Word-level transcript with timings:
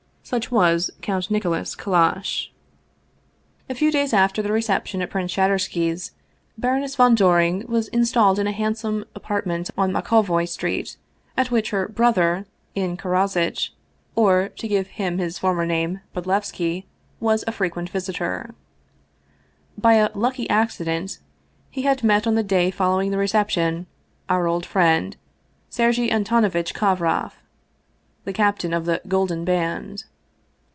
Such 0.23 0.49
was 0.51 0.91
Count 1.01 1.29
Nicholas 1.29 1.75
Kallash. 1.75 2.51
210 3.67 3.67
Vsevolod 3.67 3.67
Vladimir 3.67 3.67
ovitch 3.67 3.67
Krestovski 3.67 3.69
A 3.69 3.75
few 3.75 3.91
days 3.91 4.13
after 4.13 4.41
the 4.43 4.51
reception 4.53 5.01
at 5.01 5.09
Prince 5.09 5.31
Shadursky's 5.33 6.11
Baroness 6.57 6.95
von 6.95 7.15
Doring 7.15 7.65
was 7.67 7.87
installed 7.89 8.39
in 8.39 8.47
a 8.47 8.51
handsome 8.53 9.03
apart 9.13 9.45
ment 9.45 9.71
on 9.77 9.91
Mokhovoi 9.91 10.47
Street, 10.47 10.95
at 11.35 11.51
which 11.51 11.71
her" 11.71 11.87
brother," 11.89 12.45
Ian 12.77 12.95
Karozitch, 12.95 13.73
or, 14.15 14.47
to 14.55 14.67
give 14.69 14.87
him 14.89 15.17
his 15.17 15.37
former 15.37 15.65
name, 15.65 15.99
Bodlevski, 16.15 16.85
was 17.19 17.43
a 17.45 17.51
frequent 17.51 17.89
visitor. 17.89 18.55
By 19.77 19.95
a" 19.95 20.11
lucky 20.15 20.49
accident" 20.49 21.17
he 21.71 21.81
had 21.81 22.05
met 22.05 22.25
on 22.25 22.35
the 22.35 22.43
day 22.43 22.71
following 22.71 23.11
the 23.11 23.17
reception 23.17 23.85
our 24.29 24.47
old 24.47 24.65
friend 24.65 25.17
Sergei 25.69 26.09
Antonovitch 26.09 26.73
Kovroff, 26.73 27.41
the" 28.23 28.31
captain 28.33 28.71
of 28.73 28.85
the 28.85 29.01
Golden 29.07 29.43
Band." 29.43 30.05